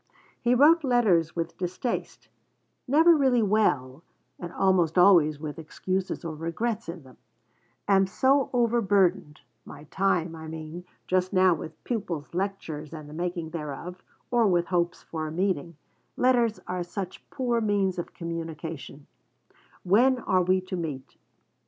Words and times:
He 0.41 0.55
wrote 0.55 0.83
letters 0.83 1.35
with 1.35 1.59
distaste, 1.59 2.27
never 2.87 3.15
really 3.15 3.43
well, 3.43 4.01
and 4.39 4.51
almost 4.51 4.97
always 4.97 5.39
with 5.39 5.59
excuses 5.59 6.25
or 6.25 6.33
regrets 6.33 6.89
in 6.89 7.03
them: 7.03 7.17
'Am 7.87 8.07
so 8.07 8.49
over 8.51 8.81
burdened 8.81 9.41
(my 9.63 9.83
time, 9.91 10.35
I 10.35 10.47
mean) 10.47 10.85
just 11.05 11.33
now 11.33 11.53
with 11.53 11.83
pupils, 11.83 12.33
lectures, 12.33 12.93
and 12.95 13.07
the 13.07 13.13
making 13.13 13.51
thereof'; 13.51 14.01
or, 14.31 14.47
with 14.47 14.65
hopes 14.65 15.03
for 15.03 15.27
a 15.27 15.31
meeting: 15.31 15.77
'Letters 16.17 16.59
are 16.65 16.81
such 16.81 17.23
poor 17.29 17.61
means 17.61 17.99
of 17.99 18.15
communication: 18.15 19.05
when 19.83 20.17
are 20.17 20.41
we 20.41 20.61
to 20.61 20.75
meet?' 20.75 21.15